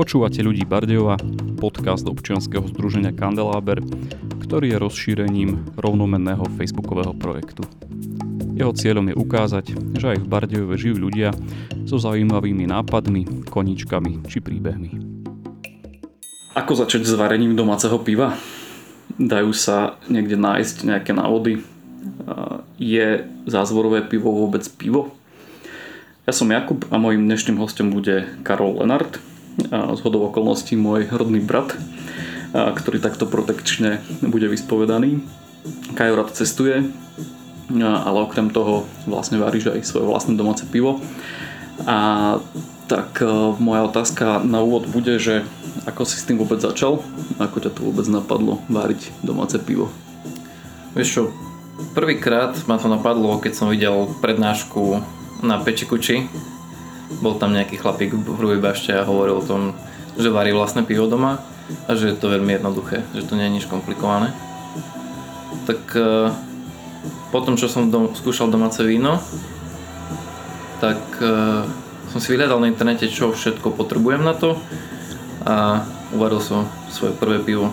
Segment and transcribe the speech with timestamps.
[0.00, 1.20] Počúvate ľudí Bardejova,
[1.60, 3.84] podcast občianskeho združenia Kandeláber,
[4.40, 7.68] ktorý je rozšírením rovnomenného facebookového projektu.
[8.56, 11.36] Jeho cieľom je ukázať, že aj v Bardejove žijú ľudia
[11.84, 14.90] so zaujímavými nápadmi, koničkami či príbehmi.
[16.56, 18.40] Ako začať s varením domáceho piva?
[19.20, 21.60] Dajú sa niekde nájsť nejaké návody?
[22.80, 25.12] Je zázvorové pivo vôbec pivo?
[26.24, 29.20] Ja som Jakub a mojim dnešným hostom bude Karol Lenart,
[29.68, 31.76] z hodov okolností môj rodný brat,
[32.54, 35.20] ktorý takto protekčne bude vyspovedaný.
[35.92, 36.88] Kajo rád cestuje,
[37.70, 40.98] ale okrem toho vlastne varíš aj svoje vlastné domáce pivo.
[41.84, 42.40] A
[42.90, 43.22] tak
[43.62, 45.46] moja otázka na úvod bude, že
[45.86, 46.98] ako si s tým vôbec začal?
[47.38, 49.92] Ako ťa to vôbec napadlo váriť domáce pivo?
[50.98, 51.22] Vieš čo,
[51.94, 54.98] prvýkrát ma to napadlo, keď som videl prednášku
[55.46, 56.26] na Pečikuči.
[57.18, 59.74] Bol tam nejaký chlapík v Hrubej bašte a hovoril o tom,
[60.14, 61.42] že varí vlastné pivo doma
[61.90, 64.30] a že je to veľmi jednoduché, že to nie je nič komplikované.
[65.66, 66.30] Tak e,
[67.34, 69.18] potom, čo som dom, skúšal domáce víno,
[70.78, 71.66] tak e,
[72.10, 74.58] som si vyhľadal na internete, čo všetko potrebujem na to
[75.46, 77.70] a uvaril som svoje prvé pivo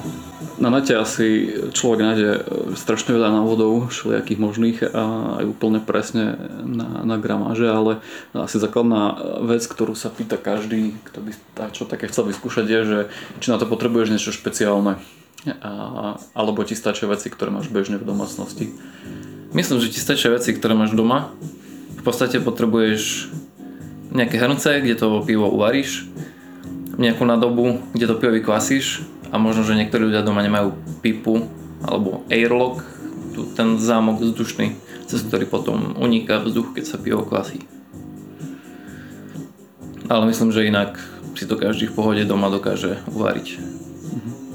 [0.61, 2.41] na nete asi človek nájde e,
[2.77, 5.03] strašne veľa návodov, všelijakých možných a
[5.41, 8.05] aj úplne presne na, na gramáže, ale
[8.37, 11.31] asi základná vec, ktorú sa pýta každý, kto by
[11.73, 12.99] čo také chcel vyskúšať je, že
[13.41, 15.01] či na to potrebuješ niečo špeciálne
[15.61, 15.71] a,
[16.37, 18.77] alebo ti stačia veci, ktoré máš bežne v domácnosti.
[19.57, 21.33] Myslím, že ti stačia veci, ktoré máš doma.
[21.97, 23.33] V podstate potrebuješ
[24.13, 26.05] nejaké hrnce, kde to pivo uvaríš,
[26.97, 31.47] nejakú nadobu, kde to pivo vykvasíš a možno, že niektorí ľudia doma nemajú pipu
[31.83, 32.81] alebo airlock,
[33.53, 34.73] ten zámok vzdušný,
[35.05, 37.61] cez ktorý potom uniká vzduch, keď sa pivo klasí.
[40.07, 40.97] Ale myslím, že inak
[41.37, 43.47] si to každý v pohode doma dokáže uvariť.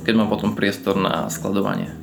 [0.02, 1.94] Keď má potom priestor na skladovanie.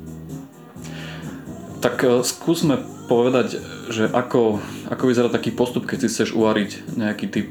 [1.84, 2.80] Tak e, skúsme
[3.10, 3.60] povedať,
[3.92, 7.50] že ako, ako vyzerá taký postup, keď si chceš uvariť nejaký typ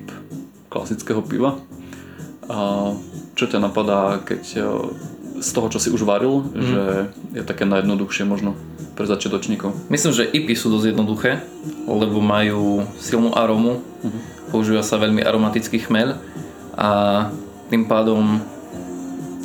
[0.74, 1.62] klasického piva.
[2.50, 2.94] A
[3.40, 4.62] čo ťa napadá, keď e,
[5.40, 6.60] z toho, čo si už varil, mm.
[6.60, 6.82] že
[7.40, 8.60] je také najjednoduchšie možno
[9.00, 9.88] pre začiatočníkov?
[9.88, 11.32] Myslím, že IPy sú dosť jednoduché,
[11.88, 14.52] lebo majú silnú arómu, mm.
[14.52, 16.20] používa sa veľmi aromatický chmel
[16.76, 16.90] a
[17.72, 18.44] tým pádom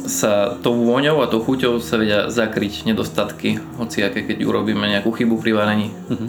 [0.05, 5.09] sa tou vôňou a tou chuťou sa vedia zakryť nedostatky, hoci aké keď urobíme nejakú
[5.09, 5.89] chybu pri varení.
[6.13, 6.29] Mm-hmm.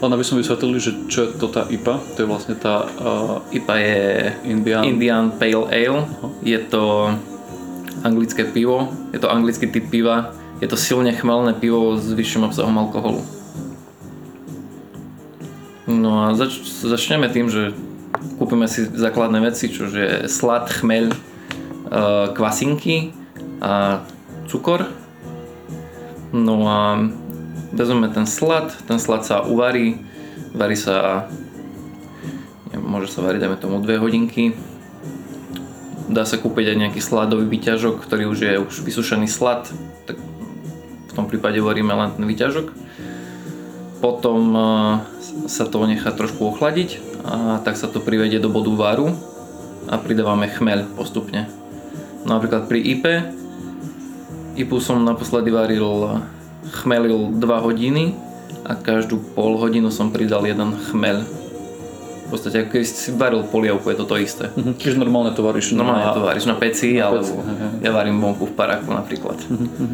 [0.00, 2.00] Len aby som vysvetlil, že čo je to tá IPA?
[2.16, 2.88] To je vlastne tá...
[2.96, 4.00] Uh, IPA je
[4.48, 6.08] Indian, Indian Pale Ale.
[6.08, 6.32] Uh-huh.
[6.40, 7.12] Je to
[8.00, 8.88] anglické pivo.
[9.12, 10.32] Je to anglický typ piva.
[10.64, 13.20] Je to silne chmelné pivo s vyšším obsahom alkoholu.
[15.84, 17.76] No a zač- začneme tým, že
[18.40, 21.12] kúpime si základné veci, čo je slad, chmeľ,
[22.34, 23.10] kvasinky
[23.58, 24.06] a
[24.46, 24.86] cukor.
[26.30, 27.10] No a
[27.74, 29.98] vezmeme ten slad, ten slad sa uvarí,
[30.54, 31.26] varí sa,
[32.74, 34.54] môže sa variť dajme tomu 2 hodinky.
[36.10, 39.70] Dá sa kúpiť aj nejaký sladový výťažok, ktorý už je už vysušený slad,
[40.10, 40.18] tak
[41.10, 42.66] v tom prípade varíme len ten výťažok.
[44.02, 44.62] Potom e,
[45.46, 49.14] sa to nechá trošku ochladiť a tak sa to privedie do bodu varu
[49.86, 51.59] a pridávame chmeľ postupne.
[52.24, 53.04] Napríklad pri IP
[54.60, 56.20] IPu som naposledy varil
[56.84, 58.12] chmelil 2 hodiny
[58.66, 61.24] a každú pol hodinu som pridal jeden chmel.
[62.28, 64.46] V podstate ako keď si varil polievku, je to to isté.
[64.54, 64.74] Mm-hmm.
[64.78, 66.14] Čiže normálne to varíš Normálne na...
[66.14, 67.82] to varíš na peci, na alebo peci.
[67.82, 69.38] ja varím vonku v paraku napríklad.
[69.50, 69.90] Mm-hmm.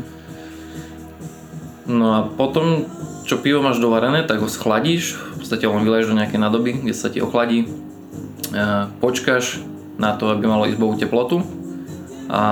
[1.86, 2.84] No a potom,
[3.24, 6.92] čo pivo máš dovarené, tak ho schladíš, v podstate len vyleješ do nejakej nádoby, kde
[6.92, 7.70] sa ti ochladí.
[8.98, 9.62] Počkáš
[9.96, 11.46] na to, aby malo izbovú teplotu
[12.28, 12.42] a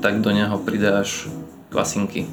[0.00, 1.28] tak do neho pridáš
[1.72, 2.28] kvasinky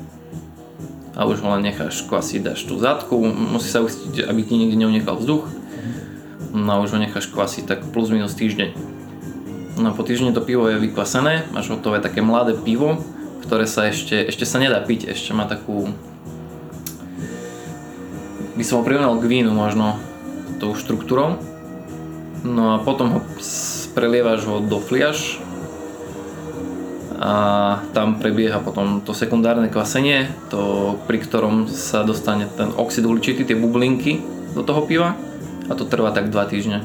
[1.15, 4.79] a už ho len necháš kvasiť, dáš tú zadku, musí sa ustiť, aby ti nikde
[4.79, 5.43] neunechal vzduch
[6.51, 8.75] no a už ho necháš kvasiť tak plus minus týždeň.
[9.79, 12.99] No a po týždni to pivo je vykvasené, máš hotové také mladé pivo,
[13.43, 15.91] ktoré sa ešte, ešte sa nedá piť, ešte má takú
[18.51, 19.95] by som ho prirovnal k vínu možno
[20.59, 21.39] tou štruktúrou.
[22.43, 23.19] No a potom ho
[23.95, 25.39] prelievaš ho do fliaž
[27.21, 27.33] a
[27.93, 33.53] tam prebieha potom to sekundárne kvasenie, to, pri ktorom sa dostane ten oxid uhličitý, tie
[33.53, 34.17] bublinky
[34.57, 35.13] do toho piva
[35.69, 36.81] a to trvá tak 2 týždne.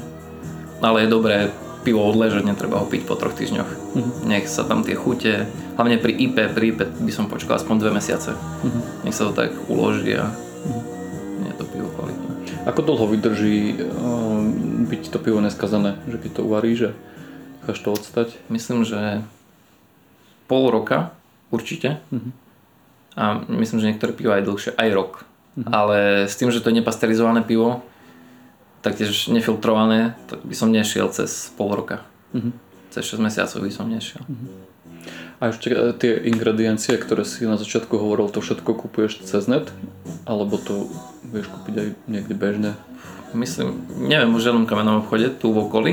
[0.85, 1.49] Ale je dobré
[1.89, 3.71] pivo odležať, netreba ho piť po troch týždňoch.
[3.97, 4.15] Mm-hmm.
[4.29, 5.49] Nech sa tam tie chute,
[5.81, 8.37] hlavne pri IP, pri IP by som počkal aspoň 2 mesiace.
[8.37, 8.83] Mm-hmm.
[9.09, 11.49] Nech sa to tak uloží a mm-hmm.
[11.49, 12.33] je to pivo kvalitné.
[12.69, 14.43] Ako dlho vydrží uh,
[14.85, 16.91] byť to pivo neskazané, že keď to uvaríš, že
[17.67, 18.29] Necháš to odstať?
[18.47, 19.27] Myslím, že
[20.47, 21.13] pol roka
[21.51, 22.03] určite.
[22.11, 22.31] Mhm.
[23.17, 25.13] A myslím, že niektoré pivo aj dlhšie, aj rok.
[25.57, 27.81] Ale s tým, že to je nepasterizované pivo,
[28.85, 32.05] taktiež nefiltrované, tak by som nešiel cez pol roka.
[32.37, 32.53] Mhm.
[32.93, 34.21] Cez 6 mesiacov by som nešiel.
[35.37, 39.69] A ešte e, tie ingrediencie, ktoré si na začiatku hovoril, to všetko kupuješ cez net?
[40.25, 40.89] Alebo to
[41.29, 42.73] vieš kúpiť aj niekde bežne?
[43.37, 45.93] Myslím, neviem o žiadnom kamennom obchode tu v okolí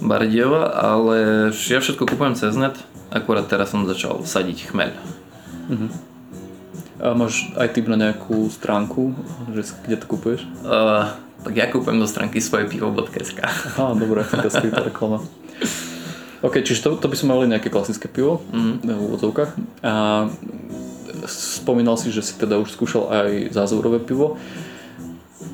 [0.00, 1.16] Bardiova, ale
[1.52, 2.78] ja všetko kupujem cez net,
[3.10, 4.90] akurát teraz som začal sadiť chmeľ.
[6.98, 9.14] A máš aj tip na nejakú stránku,
[9.52, 10.42] že kde to kupuješ?
[10.60, 13.38] Uh, tak ja kúpem do stránky svoje pivo.sk.
[13.38, 15.22] Aha, dobré, taká skrytá reklama.
[16.38, 18.82] OK, čiže to, to by sme mali nejaké klasické pivo Mhm.
[18.82, 19.50] v úvodzovkách.
[19.82, 20.26] A
[21.26, 24.34] spomínal si, že si teda už skúšal aj zázvorové pivo,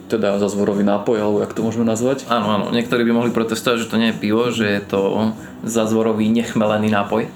[0.08, 2.28] teda zázvorový nápoj, alebo jak to môžeme nazvať.
[2.28, 5.00] Áno, áno, niektorí by mohli protestovať, že to nie je pivo, že je to
[5.64, 7.28] zazvorový nechmelený nápoj.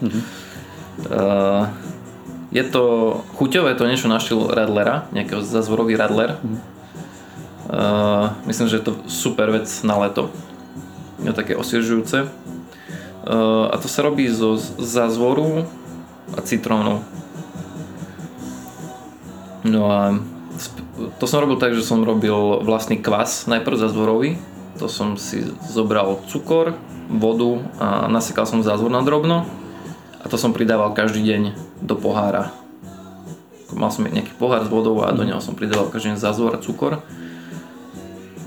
[1.08, 1.70] Uh,
[2.48, 2.82] je to
[3.36, 6.40] chuťové, to niečo na štýl Radlera, nejakého zazvorový Radler.
[7.68, 10.32] Uh, myslím, že je to super vec na leto.
[11.20, 12.24] Je také osviežujúce.
[12.24, 15.68] Uh, a to sa robí zo z- zázvoru
[16.32, 17.04] a citrónu.
[19.68, 20.16] No a
[20.56, 20.87] sp-
[21.18, 24.30] to som robil tak, že som robil vlastný kvas, najprv zázvorový.
[24.78, 26.74] To som si zobral cukor,
[27.08, 29.48] vodu a nasekal som zázvor na drobno
[30.20, 31.42] a to som pridával každý deň
[31.82, 32.52] do pohára.
[33.72, 36.62] Mal som nejaký pohár s vodou a do neho som pridával každý deň zázvor a
[36.62, 37.00] cukor.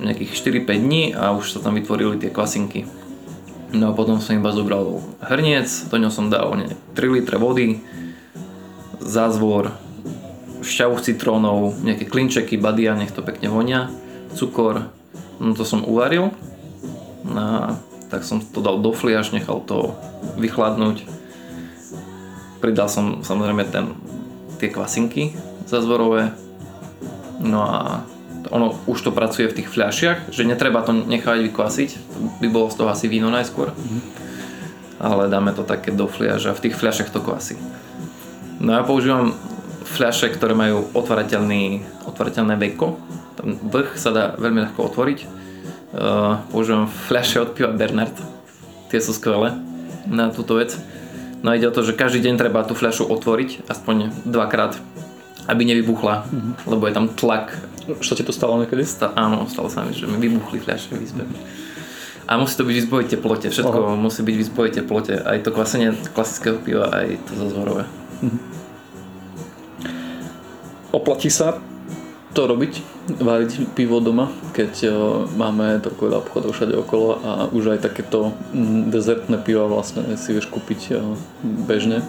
[0.02, 2.90] Nejakých 4-5 dní a už sa tam vytvorili tie kvasinky.
[3.72, 7.80] No a potom som iba zobral hrniec, do neho som dal ne, 3 litre vody,
[9.00, 9.72] zázvor,
[10.62, 13.90] šťavu citrónov, nejaké klinčeky, badia, nech to pekne vonia,
[14.38, 14.90] cukor,
[15.42, 16.32] no to som uvaril.
[17.34, 17.78] A
[18.10, 19.98] tak som to dal do fliaž, nechal to
[20.38, 21.06] vychladnúť.
[22.62, 23.98] Pridal som samozrejme ten,
[24.62, 25.34] tie kvasinky
[25.66, 26.36] zázvorové.
[27.42, 28.06] No a
[28.52, 31.90] ono už to pracuje v tých fľašiach, že netreba to nechať vykvasiť,
[32.44, 33.74] by bolo z toho asi víno najskôr.
[35.02, 37.58] Ale dáme to také do fľaš a v tých fľašiach to kvasí.
[38.62, 39.34] No ja používam
[39.84, 42.98] fľaše, ktoré majú otvárateľný, otvárateľné veko.
[43.38, 45.20] Ten vrch sa dá veľmi ľahko otvoriť.
[45.92, 48.16] Uh, používam fľaše od piva Bernard.
[48.88, 49.56] Tie sú skvelé
[50.08, 50.76] na túto vec.
[51.42, 54.78] No ide o to, že každý deň treba tú fľašu otvoriť aspoň dvakrát,
[55.50, 56.30] aby nevybuchla,
[56.70, 57.58] lebo je tam tlak.
[58.06, 58.86] Sa ti to stalo niekedy?
[58.86, 61.26] Sta- áno, stalo sa mi, že mi vybuchli fľaše v izbe.
[62.30, 65.50] A musí to byť v izbovej teplote, všetko musí byť v izbovej teplote, aj to
[65.52, 67.84] kvasenie klasického piva, aj to zazvorové.
[70.92, 71.60] Oplatí sa
[72.32, 72.74] to robiť,
[73.20, 74.92] váriť pivo doma, keď o,
[75.36, 80.32] máme toľko veľa obchodov všade okolo a už aj takéto mm, dezertné piva vlastne si
[80.32, 82.00] vieš kúpiť o, bežne.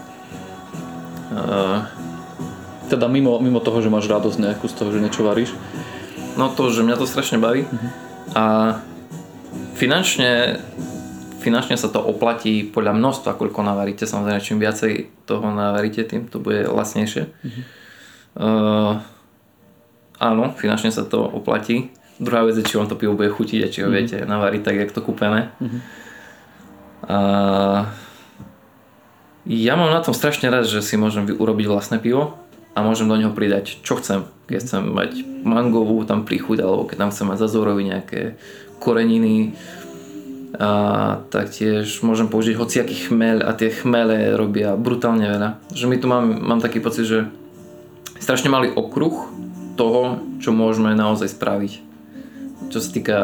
[1.32, 1.88] Uh,
[2.86, 5.50] Teda mimo, mimo toho, že máš radosť nejakú z toho, že niečo varíš.
[6.36, 7.64] No to, že mňa to strašne baví
[8.36, 8.78] a
[9.74, 10.60] finančne,
[11.40, 14.04] finančne sa to oplatí podľa množstva, koľko navaríte.
[14.04, 17.32] Samozrejme, čím viacej toho navaríte, tým to bude lacnejšie.
[18.32, 19.04] Uh,
[20.16, 21.92] áno, finančne sa to oplatí.
[22.22, 24.76] Druhá vec je, či vám to pivo bude chutiť a či ho viete navariť tak,
[24.78, 25.50] jak to kúpené.
[27.02, 27.18] A
[29.42, 32.38] ja mám na tom strašne rád, že si môžem urobiť vlastné pivo
[32.72, 34.22] a môžem do neho pridať čo chcem.
[34.46, 35.10] Keď chcem mať
[35.42, 38.38] mangovú tam príchuť, alebo keď tam chcem mať zazorovi nejaké
[38.78, 39.58] koreniny.
[40.62, 40.70] A
[41.32, 45.58] taktiež môžem použiť hociaký chmel a tie chmele robia brutálne veľa.
[45.74, 47.26] Že my tu mám, mám taký pocit, že
[48.22, 49.26] strašne malý okruh
[49.74, 51.72] toho, čo môžeme naozaj spraviť.
[52.70, 53.18] Čo sa týka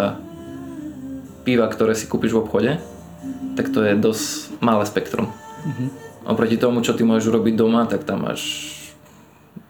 [1.47, 2.73] piva, ktoré si kúpiš v obchode,
[3.55, 5.31] tak to je dosť malé spektrum.
[6.27, 8.75] Oproti tomu, čo ty môžeš urobiť doma, tak tam máš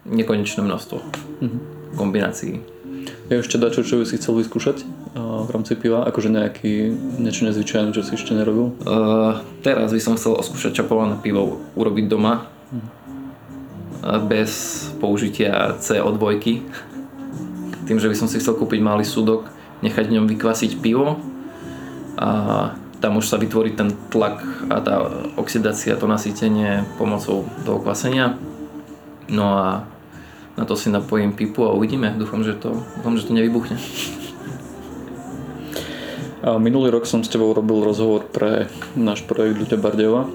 [0.09, 0.99] nekonečné množstvo
[1.95, 2.65] kombinácií.
[3.29, 6.05] Je ešte dačo, čo by si chcel vyskúšať a, v rámci piva?
[6.09, 8.73] Akože nejaký, niečo nezvyčajné, čo si ešte nerobil?
[8.85, 12.98] Uh, teraz by som chcel oskúšať čapované pivo urobiť doma uh,
[14.29, 14.51] bez
[15.03, 16.25] použitia CO2
[17.89, 19.49] tým, že by som si chcel kúpiť malý súdok
[19.81, 21.17] nechať v ňom vykvasiť pivo
[22.19, 22.29] a
[22.99, 24.95] tam už sa vytvorí ten tlak a tá
[25.39, 28.39] oxidácia, to nasýtenie pomocou toho kvasenia
[29.31, 29.67] no a
[30.59, 32.11] na to si napojím pipu a uvidíme.
[32.19, 33.79] Dúfam, že to, dúfam, že to nevybuchne.
[36.59, 38.67] Minulý rok som s tebou robil rozhovor pre
[38.99, 40.27] náš projekt Ľudia Bardejova.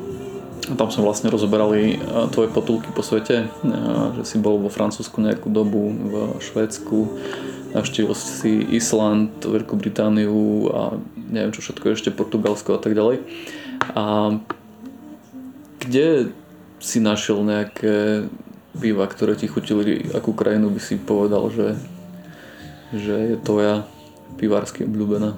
[0.64, 5.20] Tam sme vlastne rozoberali a, tvoje potulky po svete, a, že si bol vo Francúzsku
[5.20, 6.98] nejakú dobu, v Švédsku,
[7.74, 10.82] navštívil si Island, Veľkú Britániu a
[11.18, 13.26] neviem čo všetko ešte, Portugalsko a tak ďalej.
[13.98, 14.38] A
[15.84, 16.32] kde
[16.80, 18.28] si našiel nejaké
[18.78, 21.78] piva, ktoré ti chutili, akú krajinu by si povedal, že,
[22.94, 23.86] že je tvoja
[24.38, 25.36] pivársky obľúbená?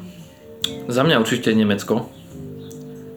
[0.89, 2.09] Za mňa určite Nemecko.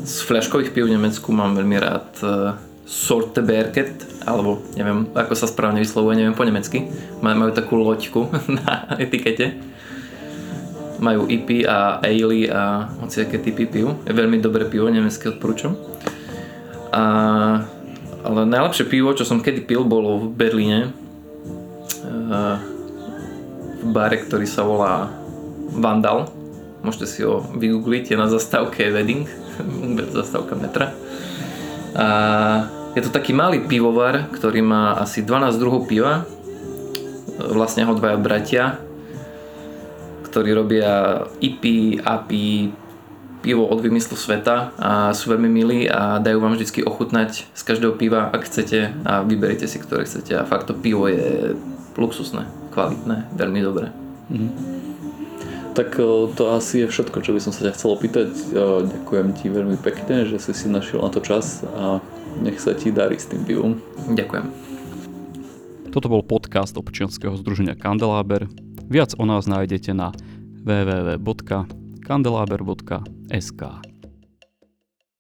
[0.09, 2.57] Z fľaškových pív v Nemecku mám veľmi rád uh,
[2.89, 6.89] Sorte Berket, alebo neviem, ako sa správne vyslovuje, neviem po nemecky.
[7.21, 8.33] Majú takú loďku
[8.65, 9.61] na etikete.
[10.97, 14.01] Majú IP a ale a hociaké typy piv.
[14.09, 15.77] Je veľmi dobré pivo, nemecké odporúčam.
[16.89, 17.05] A,
[18.25, 20.89] ale najlepšie pivo, čo som kedy pil, bolo v Berlíne.
[22.09, 22.57] Uh,
[23.85, 25.13] v bare, ktorý sa volá
[25.69, 26.33] Vandal
[26.79, 29.27] Môžete si ho vygoogliť, je na zastávke Wedding,
[30.19, 30.95] zastávka metra.
[31.99, 32.07] A
[32.97, 36.27] je to taký malý pivovar, ktorý má asi 12 druhov piva.
[37.39, 38.65] Vlastne ho dvaja bratia,
[40.27, 42.75] ktorí robia IP, API,
[43.39, 47.95] pivo od vymyslu sveta a sú veľmi milí a dajú vám vždy ochutnať z každého
[47.95, 51.55] piva, ak chcete a vyberite si, ktoré chcete a fakt to pivo je
[51.95, 53.95] luxusné, kvalitné, veľmi dobré.
[54.31, 54.78] Mm-hmm.
[55.79, 55.95] Tak
[56.35, 58.35] to asi je všetko, čo by som sa ťa chcel opýtať.
[58.83, 62.03] Ďakujem ti veľmi pekne, že si si našiel na to čas a
[62.43, 63.79] nech sa ti darí s tým pivom.
[64.11, 64.51] Ďakujem.
[65.95, 68.51] Toto bol podcast občianského združenia Kandelaber.
[68.91, 70.11] Viac o nás nájdete na
[70.67, 73.63] www.kandelaber.sk.